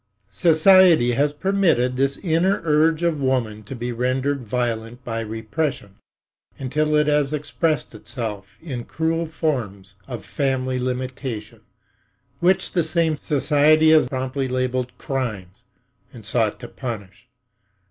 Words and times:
Society 0.31 1.11
has 1.11 1.31
permitted 1.31 1.95
this 1.95 2.17
inner 2.23 2.59
urge 2.63 3.03
of 3.03 3.21
woman 3.21 3.61
to 3.61 3.75
be 3.75 3.91
rendered 3.91 4.47
violent 4.47 5.05
by 5.05 5.19
repression 5.19 5.97
until 6.57 6.95
it 6.95 7.05
has 7.05 7.33
expressed 7.33 7.93
itself 7.93 8.55
in 8.59 8.83
cruel 8.83 9.27
forms 9.27 9.93
of 10.07 10.25
family 10.25 10.79
limitation, 10.79 11.61
which 12.39 12.71
this 12.73 12.89
same 12.89 13.15
society 13.15 13.91
has 13.91 14.09
promptly 14.09 14.47
labeled 14.47 14.91
"crimes" 14.97 15.65
and 16.11 16.25
sought 16.25 16.59
to 16.59 16.67
punish. 16.67 17.27